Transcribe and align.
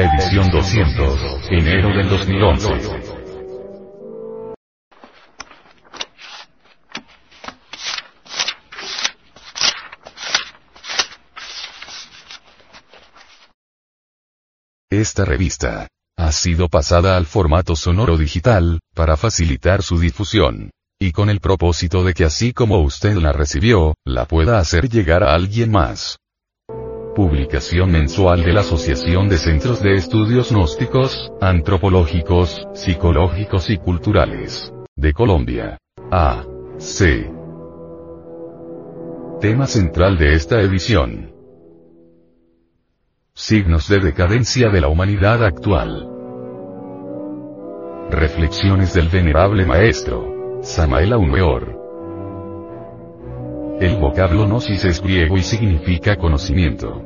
Edición 0.00 0.48
200, 0.52 1.50
enero 1.50 1.88
del 1.88 2.08
2011. 2.08 2.68
Esta 14.88 15.24
revista 15.24 15.88
ha 16.16 16.30
sido 16.30 16.68
pasada 16.68 17.16
al 17.16 17.26
formato 17.26 17.74
sonoro 17.74 18.16
digital, 18.16 18.78
para 18.94 19.16
facilitar 19.16 19.82
su 19.82 19.98
difusión 19.98 20.70
y 21.00 21.10
con 21.10 21.28
el 21.28 21.40
propósito 21.40 22.04
de 22.04 22.14
que 22.14 22.24
así 22.24 22.52
como 22.52 22.82
usted 22.82 23.16
la 23.16 23.32
recibió, 23.32 23.94
la 24.06 24.26
pueda 24.26 24.60
hacer 24.60 24.88
llegar 24.88 25.24
a 25.24 25.34
alguien 25.34 25.72
más. 25.72 26.18
Publicación 27.18 27.90
mensual 27.90 28.44
de 28.44 28.52
la 28.52 28.60
Asociación 28.60 29.28
de 29.28 29.38
Centros 29.38 29.82
de 29.82 29.94
Estudios 29.94 30.52
Gnósticos, 30.52 31.32
Antropológicos, 31.40 32.64
Psicológicos 32.74 33.70
y 33.70 33.76
Culturales. 33.76 34.72
De 34.94 35.12
Colombia. 35.12 35.78
A. 36.12 36.44
C. 36.76 37.28
Tema 39.40 39.66
central 39.66 40.16
de 40.16 40.34
esta 40.34 40.60
edición. 40.60 41.34
Signos 43.34 43.88
de 43.88 43.98
decadencia 43.98 44.68
de 44.68 44.80
la 44.80 44.86
humanidad 44.86 45.44
actual. 45.44 46.08
Reflexiones 48.12 48.94
del 48.94 49.08
venerable 49.08 49.66
maestro. 49.66 50.60
Samael 50.62 51.14
Aumeor. 51.14 51.77
El 53.80 53.96
vocablo 53.96 54.44
gnosis 54.44 54.84
es 54.84 55.00
griego 55.00 55.36
y 55.36 55.42
significa 55.44 56.16
conocimiento. 56.16 57.00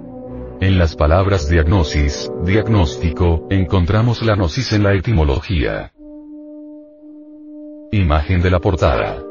En 0.59 0.79
las 0.79 0.97
palabras 0.97 1.51
diagnosis, 1.51 2.33
diagnóstico, 2.47 3.47
encontramos 3.51 4.23
la 4.23 4.37
gnosis 4.37 4.73
en 4.73 4.85
la 4.85 4.95
etimología. 4.95 5.93
Imagen 7.91 8.41
de 8.41 8.51
la 8.51 8.59
portada. 8.59 9.23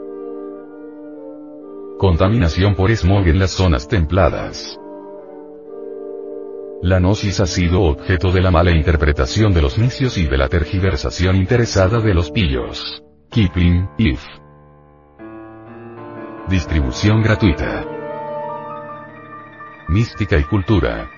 Contaminación 1.98 2.76
por 2.76 2.92
smog 2.96 3.28
en 3.28 3.40
las 3.40 3.50
zonas 3.50 3.88
templadas. 3.88 4.78
La 6.84 7.00
gnosis 7.00 7.40
ha 7.40 7.48
sido 7.48 7.82
objeto 7.82 8.32
de 8.32 8.42
la 8.42 8.52
mala 8.52 8.70
interpretación 8.70 9.52
de 9.52 9.64
los 9.64 9.80
necios 9.80 10.16
y 10.20 10.28
de 10.28 10.38
la 10.38 10.48
tergiversación 10.48 11.38
interesada 11.38 12.02
de 12.02 12.14
los 12.14 12.30
pillos. 12.30 13.02
Keeping, 13.32 13.90
if. 13.98 14.22
Distribución 16.48 17.22
gratuita. 17.22 17.86
Mística 19.88 20.38
y 20.38 20.44
cultura. 20.44 21.10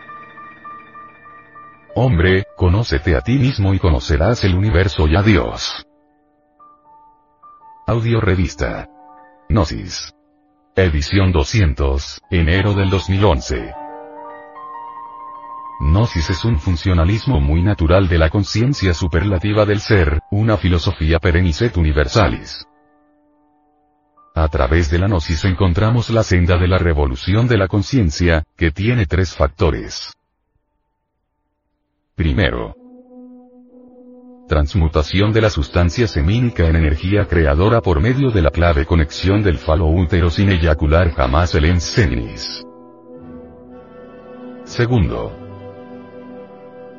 Hombre, 1.96 2.44
conócete 2.58 3.16
a 3.16 3.22
ti 3.22 3.38
mismo 3.40 3.74
y 3.74 3.80
conocerás 3.80 4.44
el 4.44 4.54
universo 4.54 5.08
y 5.08 5.16
a 5.16 5.24
Dios. 5.24 5.88
Audio 7.88 8.20
Revista. 8.20 8.90
Gnosis. 9.50 10.14
Edición 10.76 11.32
200, 11.32 12.22
enero 12.30 12.74
del 12.74 12.90
2011. 12.90 13.74
Gnosis 15.80 16.30
es 16.30 16.46
un 16.46 16.60
funcionalismo 16.60 17.40
muy 17.40 17.62
natural 17.64 18.08
de 18.08 18.18
la 18.18 18.30
conciencia 18.30 18.94
superlativa 18.94 19.66
del 19.66 19.80
ser, 19.80 20.20
una 20.32 20.58
filosofía 20.58 21.20
perennicet 21.20 21.78
universalis. 21.78 22.68
A 24.36 24.48
través 24.48 24.90
de 24.90 24.98
la 24.98 25.08
gnosis 25.08 25.46
encontramos 25.46 26.10
la 26.10 26.24
senda 26.24 26.58
de 26.58 26.68
la 26.68 26.80
revolución 26.80 27.48
de 27.48 27.58
la 27.58 27.68
conciencia, 27.68 28.44
que 28.58 28.72
tiene 28.72 29.06
tres 29.06 29.36
factores. 29.36 30.12
Primero, 32.16 32.76
transmutación 34.48 35.34
de 35.34 35.42
la 35.42 35.52
sustancia 35.52 36.08
semínica 36.08 36.68
en 36.68 36.76
energía 36.76 37.28
creadora 37.28 37.82
por 37.82 38.00
medio 38.00 38.32
de 38.32 38.42
la 38.42 38.50
clave 38.50 38.88
conexión 38.88 39.44
del 39.44 39.60
falo 39.60 39.86
útero 39.86 40.32
sin 40.32 40.50
eyacular 40.50 41.12
jamás 41.12 41.54
el 41.54 41.66
enseninis. 41.66 42.64
Segundo, 44.64 45.43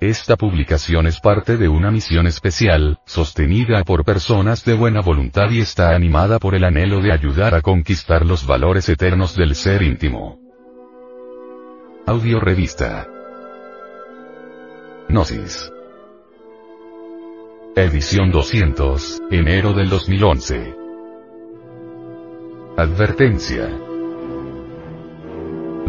Esta 0.00 0.36
publicación 0.36 1.06
es 1.06 1.20
parte 1.20 1.58
de 1.58 1.68
una 1.68 1.90
misión 1.90 2.26
especial, 2.26 3.00
sostenida 3.04 3.84
por 3.84 4.02
personas 4.02 4.64
de 4.64 4.72
buena 4.72 5.02
voluntad 5.02 5.50
y 5.50 5.60
está 5.60 5.94
animada 5.94 6.38
por 6.38 6.54
el 6.54 6.64
anhelo 6.64 7.02
de 7.02 7.12
ayudar 7.12 7.54
a 7.54 7.60
conquistar 7.60 8.24
los 8.24 8.46
valores 8.46 8.88
eternos 8.88 9.36
del 9.36 9.54
ser 9.54 9.82
íntimo. 9.82 10.38
Audio 12.06 12.40
Revista. 12.40 13.06
Gnosis. 15.10 15.70
Edición 17.76 18.30
200, 18.30 19.20
enero 19.30 19.74
del 19.74 19.90
2011. 19.90 20.74
Advertencia. 22.78 23.89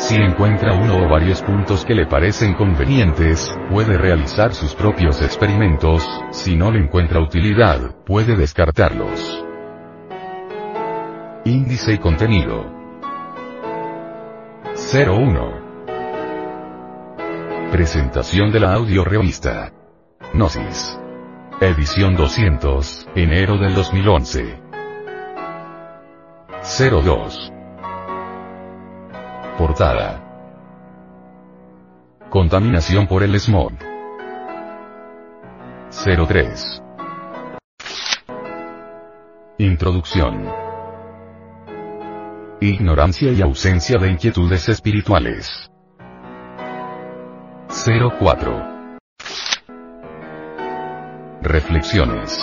Si 0.00 0.16
encuentra 0.16 0.72
uno 0.74 1.04
o 1.04 1.08
varios 1.08 1.42
puntos 1.42 1.84
que 1.84 1.94
le 1.94 2.06
parecen 2.06 2.54
convenientes, 2.54 3.54
puede 3.70 3.98
realizar 3.98 4.54
sus 4.54 4.74
propios 4.74 5.20
experimentos, 5.22 6.02
si 6.30 6.56
no 6.56 6.72
le 6.72 6.80
encuentra 6.80 7.20
utilidad, 7.20 7.94
puede 8.06 8.34
descartarlos. 8.34 9.44
Índice 11.44 11.92
y 11.92 11.98
contenido. 11.98 12.64
01. 14.74 15.60
Presentación 17.70 18.50
de 18.50 18.60
la 18.60 18.72
audio 18.72 19.04
revista. 19.04 19.70
Gnosis. 20.32 20.98
Edición 21.60 22.16
200, 22.16 23.10
enero 23.14 23.58
del 23.58 23.74
2011. 23.74 24.60
02. 26.62 27.59
Portada. 29.60 30.24
Contaminación 32.30 33.06
por 33.06 33.22
el 33.22 33.38
smog. 33.38 33.72
03. 35.90 36.82
Introducción. 39.58 40.46
Ignorancia 42.62 43.32
y 43.32 43.42
ausencia 43.42 43.98
de 43.98 44.10
inquietudes 44.12 44.66
espirituales. 44.70 45.70
04. 48.18 48.88
Reflexiones. 51.42 52.40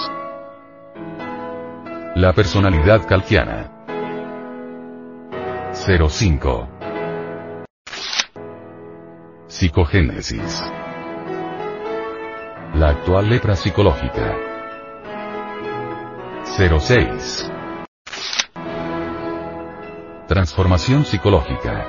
La 2.13 2.31
personalidad 2.33 3.07
kalkiana. 3.07 3.71
05. 5.73 6.76
Psicogénesis. 9.59 10.63
La 12.75 12.89
actual 12.89 13.27
letra 13.27 13.55
psicológica. 13.55 14.35
06. 16.45 17.51
Transformación 20.27 21.05
psicológica. 21.05 21.87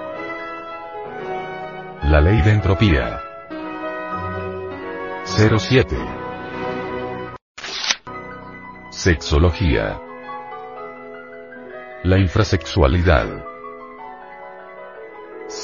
La 2.05 2.23
ley 2.23 2.41
de 2.41 2.53
entropía. 2.53 3.21
07. 5.27 5.95
Sexología. 8.89 10.01
La 12.03 12.17
infrasexualidad. 12.17 13.45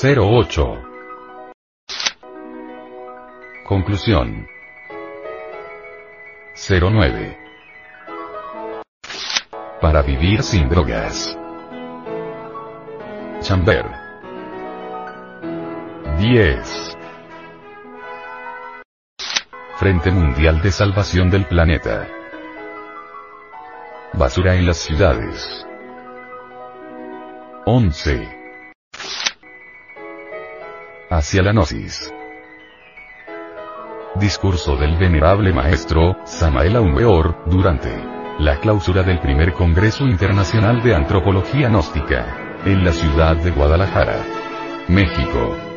08. 0.05 0.94
Conclusión. 3.65 4.47
09. 6.55 7.39
Para 9.81 10.03
vivir 10.03 10.43
sin 10.43 10.69
drogas. 10.69 11.35
Chamber. 13.41 13.87
10. 16.19 16.99
Frente 19.79 20.11
Mundial 20.11 20.61
de 20.61 20.71
Salvación 20.71 21.31
del 21.31 21.47
Planeta. 21.47 22.07
Basura 24.13 24.57
en 24.57 24.67
las 24.67 24.77
ciudades. 24.77 25.67
11. 27.65 28.29
Hacia 31.09 31.43
la 31.43 31.53
gnosis. 31.53 32.13
Discurso 34.17 34.77
del 34.77 34.97
venerable 34.97 35.53
maestro, 35.53 36.17
Samael 36.25 36.79
Weor, 36.79 37.43
durante 37.47 37.91
la 38.39 38.61
clausura 38.61 39.03
del 39.03 39.19
primer 39.19 39.53
Congreso 39.55 40.05
Internacional 40.05 40.85
de 40.85 40.95
Antropología 40.95 41.69
Gnóstica, 41.69 42.61
en 42.65 42.85
la 42.85 42.93
ciudad 42.93 43.37
de 43.37 43.51
Guadalajara, 43.51 44.25
México. 44.87 45.74